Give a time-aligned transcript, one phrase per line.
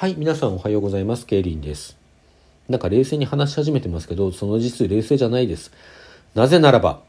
[0.00, 1.26] はい、皆さんおはようございます。
[1.26, 1.96] ケイリンです。
[2.68, 5.72] なんか冷静に話し始めてますけど、その実冷静じゃないです。
[6.36, 7.00] なぜならば、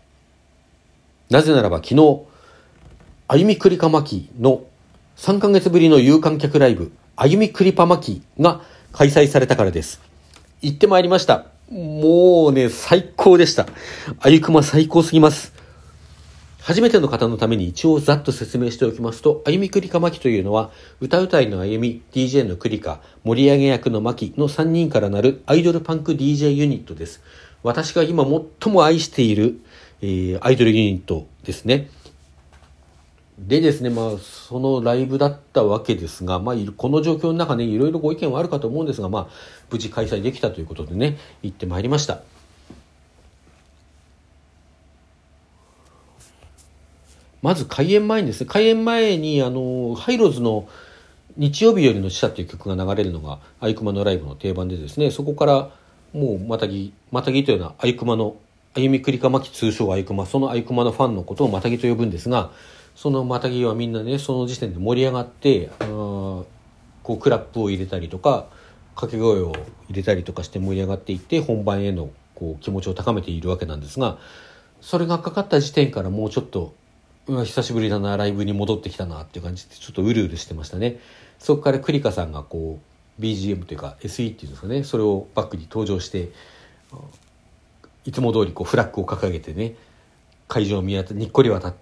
[1.30, 2.22] なぜならば昨日、
[3.28, 4.64] あゆみくりかまきの
[5.18, 8.62] 3ヶ月ぶりの有観客ライブ、あゆみくりぱまきが
[8.92, 10.02] 開催されたからです。
[10.64, 11.46] 行ってまいりました。
[11.70, 13.68] もうね、最高でした。
[14.20, 15.59] あゆくま最高すぎます。
[16.62, 27.22] 初めての方のために一応ざっと説明しておきますと、あゆみくりかまきというのは、歌うたいのあゆみ、DJ のくりか、盛り上げ役のまきの3人からなるアイドルパンク DJ ユニットです。
[27.64, 29.62] 私が今最も愛している、
[30.02, 31.90] えー、アイドルユニットですね。
[33.40, 39.28] でですね、まあ、そのライブだったわけですが、まあ、この状況の中ね、いろいろご意見はあるかと思うんですが、まあ、
[39.72, 42.22] 無事開催できたということでね、行ってまいりました。
[47.42, 50.68] まず開演前にですね、開演前に、あの、ハイローズの
[51.38, 55.70] 日曜日よりの死者っていう曲が流れるのが、アイクマのライブの定番でですね、そこから
[56.14, 58.36] もうまたぎ、またぎというのはアイクマの、
[58.76, 62.52] あゆみくりかまき通称アイクマ、そのアイクマのファンのことをまたぎと呼ぶんですが、
[62.96, 66.46] そのまたぎはみんなね、その時点で盛り上がって、あこ
[67.14, 68.48] うクラップを入れたりとか、
[68.96, 69.54] 掛け声を
[69.88, 74.18] 入れたりとかして盛り上がっていって、本番へのこう気持ちを高めているわけなんですが、
[74.82, 76.74] それがかかった時点からもうちょっと
[77.46, 81.00] 久しぶりだなライブに戻ってきたなっていう感じでちょっとうるうるしてましたね。
[81.40, 82.80] そこからクリカさんがこ
[83.20, 86.30] う BGM というか SE っていうんですかねそれをバックに登場して
[88.06, 89.76] いつも通りこうフラッグを掲げてね
[90.48, 91.74] 会場を見渡にっこり笑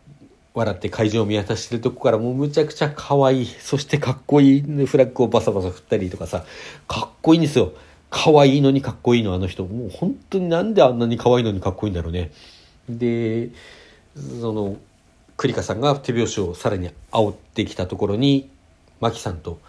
[0.69, 6.43] って会場を見渡してるとこからもうむちゃくちゃ可愛いそしてかっこいい、ね、フラッグをバサバサ振ったりとかさ
[6.87, 7.73] かっこいいんですよ。
[8.09, 9.65] 可愛いのにかっこいいのあの人。
[9.65, 12.31] もう本当になんであんなに可愛いのにかっこいいんだろうね。
[12.87, 13.49] で
[14.39, 14.77] その
[15.37, 18.49] 栗花さんが手拍子をさらに煽ってきたところに
[18.99, 19.59] 真木さんと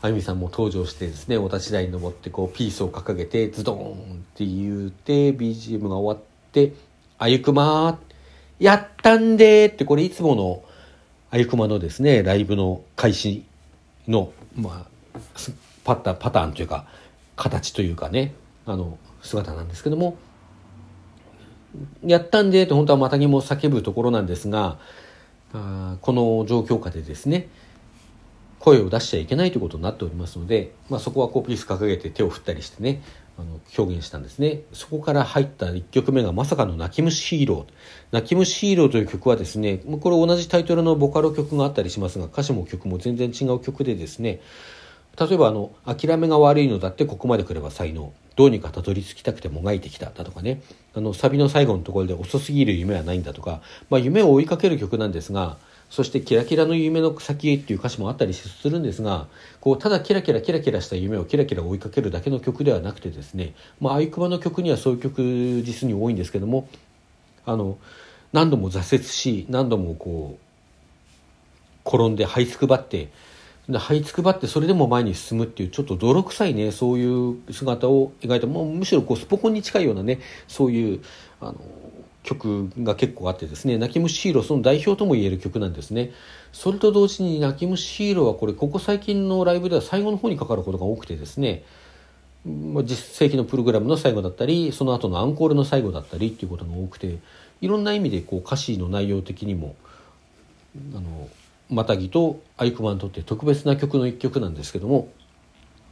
[0.00, 3.96] あゆみさんも登場してですねお立ち台に登ってこうピースを掲げてズドーンっ
[4.34, 6.74] て言うて BGM が終わって
[7.18, 7.98] 「あゆくま
[8.60, 10.62] やったんで!」ってこれいつもの
[11.30, 13.44] あゆくまのですねライブの開始
[14.06, 15.20] のまあ
[15.82, 16.86] パタパターンというか
[17.34, 18.34] 形というかね
[18.66, 20.16] あの姿なんですけども
[22.04, 24.78] やったんでと本当はまたぎも叫ぶところなんですが
[25.52, 27.48] あこの状況下でですね
[28.58, 33.02] 声を出しちゃいけないということになっておりますので、まあ、そこはこうピース掲げて手を振ったりしてね
[33.36, 34.62] あの表現したんですね。
[34.72, 37.72] そこから入った1曲目がまさかの「泣き虫ヒーロー」
[38.12, 44.40] 「泣き虫ヒーロー」という曲はですねこれ同じタイトルのボカロ曲があったりしますが歌詞も曲も全然違う曲でですね
[45.18, 50.60] 例えばあの「諦めが悪いのだってここまで来れば才能」どうにかたどり着きたくてもがいてきただとかね。
[50.94, 55.56] あのサビの最後のところで遅すぎる夢はないんだとか、まあ、夢を追いかける曲なんですが
[55.90, 59.26] そしてキラキラの夢の先へっていう歌詞もあったりするんですが
[59.60, 65.22] こうただキラキラキラキラした夢をキラキラ追いかけるだけの曲ではなくてですね、まあ、アイクマの曲にはそういう曲
[65.62, 66.68] 実に多いんですけども
[67.44, 67.76] あの
[68.32, 73.08] 何度も挫折し何度もこう転んで這いつくばって
[73.68, 78.46] で這いつくばってそれでも前に進むっていうちょっと泥臭いねそういう姿を描いた。
[78.46, 81.00] もうむしろこうスポコンに近いようなねそういう
[81.40, 81.56] あの
[82.22, 86.12] 曲が結構あってですね「泣き虫ヒーロー」その代表ともいえる曲なんですね。
[86.52, 91.64] それと同時に「泣き虫ヒーロー」はこれここ最近のライブでは最後の方にかかることが多くてですね。
[92.46, 97.16] 実世紀のプログラムの最後だったりその後のアンコールの最後だったりっていうことが多くて
[97.62, 99.74] いろんな意味でこう歌詞の内容的にも
[100.94, 101.28] あの
[101.70, 105.08] マタギとアイクマンにとって特別な曲の一曲なんですけども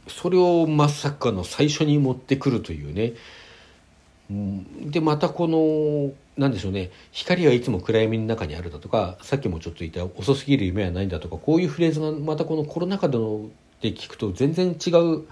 [0.07, 3.13] それをまさかの最初に持ってくるというね
[4.89, 13.49] でまたこの何でしょうね光はいつも暗闇の中にあるだとかさっきもちょっと言った遅すぎる夢はないんだとかこういうフレーズがまたこのコロナ禍での
[13.81, 15.25] で聞くと全然違う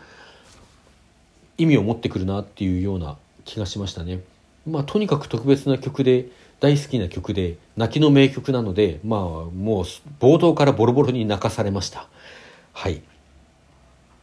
[1.58, 4.19] 意味を持ってくるなっていうような気がしましたね。
[4.67, 6.27] まあ、とにかく特別な曲で
[6.59, 9.83] 大好きな曲で泣きの名曲なのでまあもう
[10.19, 12.07] 冒頭からボロボロに泣かされました
[12.73, 13.01] はい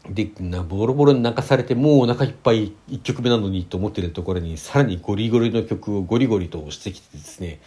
[0.08, 7.60] でなボロボロに泣かされてもうお腹いっぱい1曲目なのにと思ってるところにさらにゴリゴリの曲をゴリゴリと押してきてですね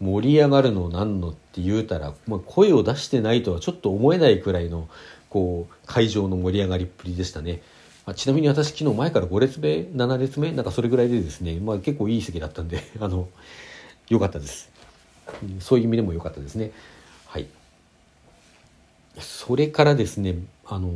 [0.00, 4.88] 盛り上がるの何のって言うたら、まあ、声を出してないとはちょっと思えないくらいの
[5.28, 7.62] こう会場の盛り上がりっぷりでしたね。
[8.06, 13.28] まあ、ちなみに私昨日前から5列目7列目なんかそれぐらいでですね、まあ、結構いい席だったんで あの
[14.08, 14.70] 良かったです。
[15.58, 16.70] そういう意味でも良かったですね。
[17.26, 17.46] はい。
[19.18, 20.36] それからですね、
[20.66, 20.90] あの、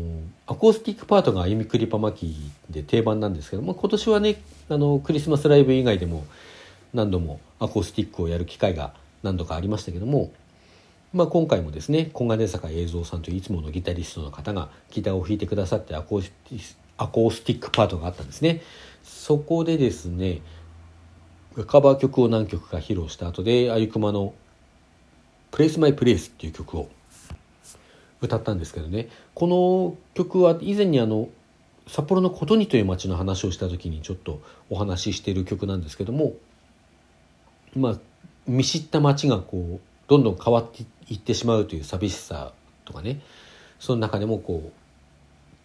[0.47, 2.37] アコースティックパートが歩みくりパマキ
[2.69, 6.27] で定番なんですけども、今年はね、あの、クリスマスライブ以外でも
[6.93, 10.31] 何度もアコースティックをやる機会が何度かありましたけども、
[11.13, 18.63] まあ、今回もですね小金坂映像さんといういつものギタリストの方がギターを弾いてくださってアコースティアコースティックパートがあったんですね。
[19.03, 20.43] そこでですね
[21.67, 24.35] カバー曲を何曲か披露した後であゆくまの
[25.51, 26.89] 「プレイスマイプレイスっていう曲を
[28.21, 29.09] 歌ったんですけどね。
[29.35, 31.29] この曲は以前にあの
[31.87, 36.35] 札幌の琴にという町の話をした時にちょっとお話ししてる曲なんですけども
[37.75, 37.99] まあ
[38.47, 42.53] 見知った町がこうどんどん変わっていってしまうという寂しさ
[42.85, 43.21] とかね
[43.79, 44.88] その中でもこう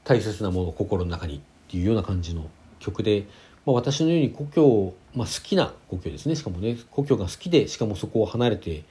[0.04, 1.40] 大切なものを心の中にっ
[1.72, 3.26] ていうような感じの曲で、
[3.66, 6.36] まあ、私のように故郷、まあ、好きな故郷ですね。
[6.36, 8.84] しかもね故郷が好きでしかもそこを離れて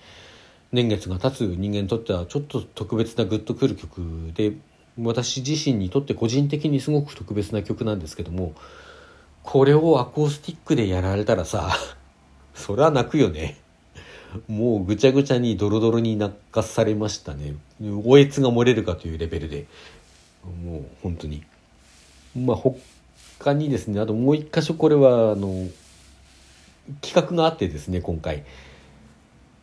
[0.72, 4.00] 年月が経つ人間にとってはちょっと特別なグッとくる曲
[4.34, 4.54] で
[4.98, 8.54] 私自身にとって個人的にすごく特別な曲なんですけども
[9.42, 11.76] これをアコースティックでやられたらさ
[12.54, 13.58] そりゃ泣くよね。
[14.48, 17.54] もうぐちゃぐちゃにドロドロに泣かされましたね。
[18.04, 19.66] おえつが漏れるかというレベルで。
[20.44, 21.42] もう本当に。
[22.36, 25.68] まあ他にですねあともう一箇所これはあの
[27.00, 28.44] 企画があってですね今回。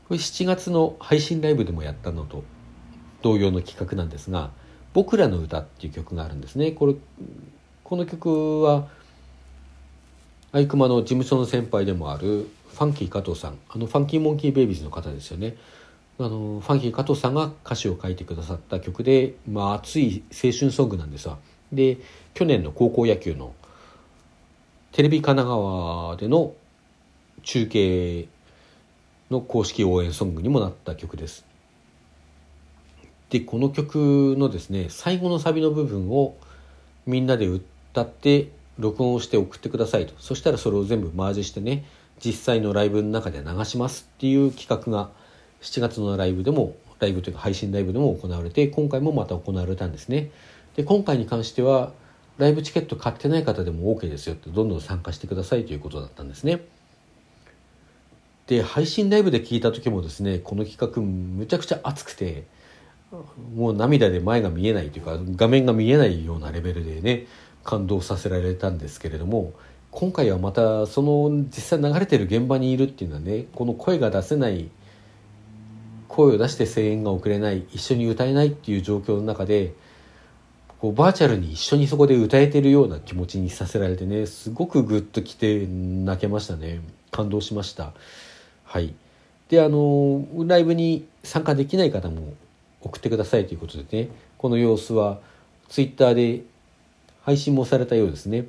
[0.08, 2.44] これ7月の配信ライブでもやったのと
[3.22, 4.50] 同様の企画なんですが
[4.94, 6.72] 「僕らの歌」っていう曲があるんですね。
[6.72, 6.96] これ
[7.84, 8.88] この曲は
[10.52, 13.58] アイクマの事務所の先輩でもあるファンキー加藤さん。
[13.70, 15.56] あのファンキーモンキーベイビーズの方ですよね。
[16.22, 21.38] あのファンキー加藤さんが歌詞を書いてくださった曲で、まあ、熱い青春ソングなんですわ。
[21.72, 21.98] で
[22.34, 23.54] 去年の高校野球の
[24.92, 26.54] テレビ神奈川での
[27.44, 28.28] 中継
[29.32, 31.46] の公式応援ソングにもなった曲です。
[33.30, 36.36] でこの曲のですね最後のサビの部分を
[37.06, 40.14] みんなで歌って録音をして送ってくださいと。
[40.20, 41.86] そしたらそれを全部マージしてね
[42.20, 45.12] 実際のライブの中で流しますっていう企画が
[45.62, 50.32] 7月のライブでもライブというか配信ライブでも行われて今回もまた行われたんですね。
[50.76, 51.92] で今回に関しては
[52.38, 56.62] ライブチケット買ってない方でも OK ですよってどんどん参加してくださいということだったんですね。
[58.48, 62.46] で配信ライブで聞いた時もですねこの企画むちゃくちゃ熱くて
[63.56, 67.28] もう涙で前が見えないというか画面が見えないようなレベルでね
[67.64, 69.54] 感動させられたんですけれども
[69.92, 74.70] 今回はまたその実際流れてる現場にいるっていうのはねこの声が出せない
[76.20, 79.74] 声を出して声援が送れない一緒に歌えないっていう状況の中で
[80.80, 86.82] こうバーチャルに一緒にそこで歌えてるような気持ちにさせられてねすごくグッときて泣けましたね。
[87.12, 87.94] 感動しました。
[88.66, 88.94] はい。
[89.50, 92.34] であのライブに参加できない方も
[92.82, 95.20] 送ってくださいということでねこの様子は
[95.70, 96.44] ツイッターで
[97.24, 98.46] 配信もされたようですね。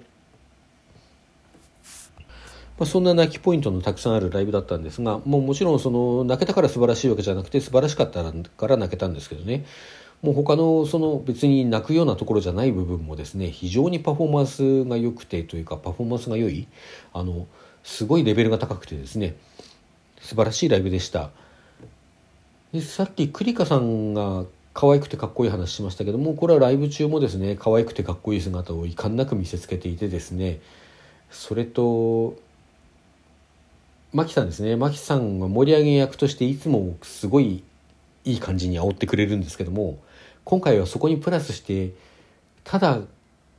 [2.80, 9.66] まあ、そんな泣きポイントのたくさんあるライブだったんですがもうもちろんその泣けたから素晴らしいわけじゃなくて素晴らしかったから泣けたんですけどね。
[10.22, 16.68] もう他のその別に泣くようなところじゃない部分もですね非常にパフォーマンスが良くてというかパフォーマンスが良い
[17.12, 17.46] あの
[17.84, 19.36] すごいレベルが高くてですね
[20.20, 21.30] 素晴らしいライブでした。
[22.72, 30.60] でさっきクリカさんが可愛くてかっこいい話しましたけどもこれはライブ中もですね可愛くてかっこいい姿を遺憾なく見せつけていてですね
[31.30, 32.36] それと
[34.12, 34.74] マキさんですね。
[34.74, 37.62] マキさんは盛り上げ役としていつもすごい
[38.24, 39.98] いい感じに煽ってくれるんですけども
[40.44, 41.92] 今回はそこにプラスして
[42.64, 43.00] ただ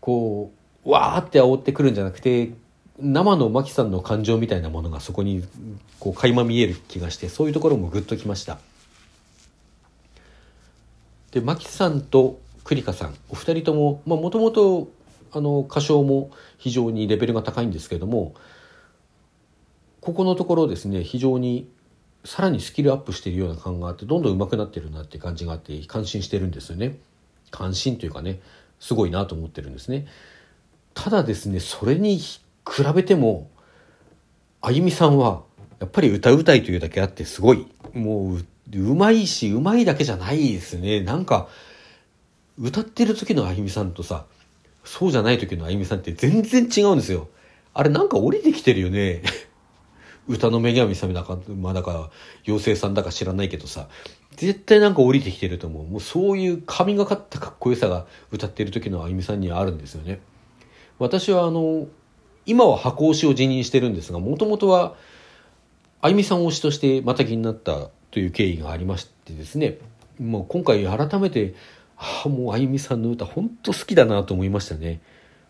[0.01, 0.51] こ
[0.85, 2.51] うわーって煽ってくるんじゃなくて
[2.99, 5.43] 生のマキさんの感情みたいなものがそこに
[5.99, 8.59] こう垣間見える気がしてそういうところもグッときました。
[11.31, 14.89] でマキさんとクリカさんお二人とももともと
[15.33, 18.33] 歌唱も非常にレベルが高いんですけれども
[20.01, 21.69] ここのところですね非常に
[22.25, 26.97] さらにスキルアップしているような感があってどんどん上手くなってるなって感じがあって感心してるんですよね。
[27.49, 28.39] 感心というかね
[28.79, 30.07] すごいなと思ってるんですね。
[30.93, 32.43] ただですねそれに比
[32.93, 33.49] べても
[34.61, 35.43] あゆみさんは
[35.79, 37.67] やっぱり歌うたいというだけあってすごい。
[37.93, 38.39] もう
[38.73, 41.01] うまいしうまいだけじゃないですね。
[41.01, 41.47] なんか
[42.59, 44.25] 歌ってる時のあゆみさんとさ
[44.83, 47.27] そうじゃない時のあゆみさんって全然違うんですよ。
[47.73, 49.23] あれなんか降りてきてるよね。
[50.27, 52.09] 歌の女神様だか、まあだから、
[52.47, 53.87] 妖精さんだか知らないけどさ、
[54.35, 55.87] 絶対なんか降りてきてると思う。
[55.87, 60.19] もうそういう神がかったかっこよさが歌ってる時のあゆみさんにはあるんですよね。
[60.99, 61.87] 私はあの、
[62.45, 64.95] 今は箱推しを辞任してるんですが、もともとは、
[66.01, 69.77] あゆみさん推しとしてまた気になったという経緯がありましてですね、
[70.19, 71.53] もう今回改めて、
[71.97, 75.01] ああ、もうあゆみさんの歌本当好きだなと思いましたね。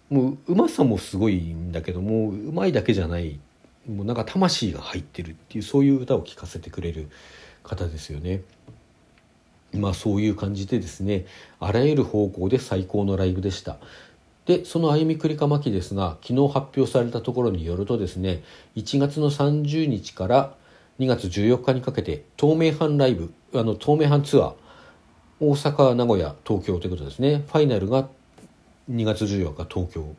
[0.10, 3.40] もううまさもすごいんだけども、うまいだけじゃない
[3.89, 7.09] もうなんか魂が入ってるっていうそういう歌を聴かせてくれる
[7.63, 8.41] 方ですよね。
[9.73, 11.25] まあそういう感じでですね
[11.59, 13.77] あらゆる方向で最高のライブでした
[14.45, 18.43] でその歩みくりかまきですが昨日発表されたところによるとですね
[18.75, 20.55] 1月の30日から
[21.00, 24.53] 2月14日にかけて東名阪ライブあの東名阪ツアー
[25.39, 28.07] 大阪名古屋東京ということですねファイナルが
[28.91, 30.15] 2月14日東京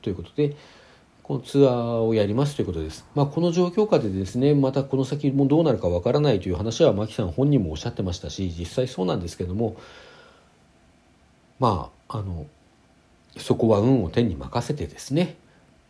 [0.00, 0.54] ということで
[1.40, 3.04] ツアーをやりますということです。
[3.14, 9.76] まあ、この状況下でですね、またこの先もどうなるかわからないという話は、牧さん本人もおっしゃってましたし、実際そうなんですけども、
[11.58, 12.46] まあ、あの、
[13.36, 15.36] そこは運を天に任せてですね、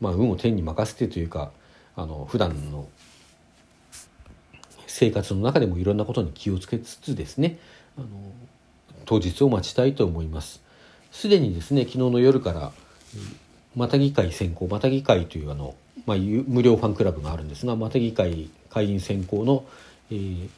[0.00, 1.50] まあ、運を天に任せてというか、
[1.96, 2.88] あの、普段の
[4.86, 7.58] 生活の中でもいろんなことに気をつけつつですね、
[7.96, 8.06] あの、
[9.04, 10.62] 当日を待ちたいと思います。
[11.10, 12.72] すでにですね、昨日の夜から、
[13.76, 15.74] また議会選考また議会というあの、
[16.06, 19.64] まあ、無料ファンクラブがあるんですがまた議会会員選考の、
[20.10, 20.48] えー、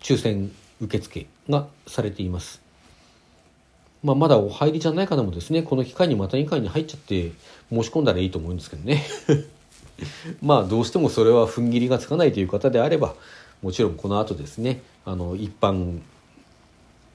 [0.00, 0.50] 抽選
[0.80, 2.60] 受付がされています。
[4.02, 7.32] まあ、まだお入りじゃない方もですねこの機会にまた議会に入っちゃって
[7.70, 9.04] 申し込んだらいいと思うんですけどね
[10.42, 13.14] まあどうしてもそれは踏ん切りがつかないという方であれば
[13.62, 16.00] もちろんこの後ですねあの一般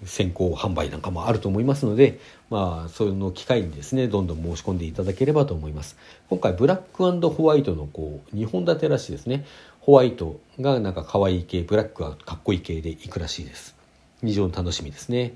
[0.05, 5.97] 先行販売なんかもあると思いますので、まあ、その機会にですね、どんどん申し込んでいただければと思います。
[6.29, 9.45] 今回、ブラックホワイトのこう、2本立てらしいですね。
[9.79, 13.75] ホワイトがなんか可愛い系、ブラックはかっこいい系でいくらしいです。
[14.21, 15.33] 非常に楽しみですね。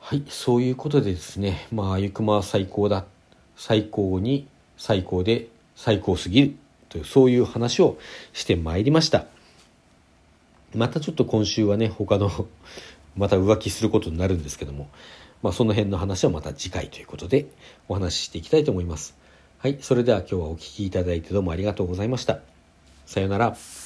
[0.00, 3.04] はい、そういうことでですね、まあ、あゆくまは最高だ。
[3.56, 6.54] 最高に最高で最高すぎる。
[6.88, 7.98] という、そういう話を
[8.32, 9.26] してまいりました。
[10.74, 12.30] またちょっと今週はね、他の
[13.16, 14.88] また浮気することになるんですけども、
[15.42, 17.46] まあその辺の話はまた次回ということで
[17.88, 19.16] お話ししていきたいと思います。
[19.58, 22.40] はい、それでは今日はお聴きいただいてどうもありがとうございました。
[23.06, 23.83] さようなら。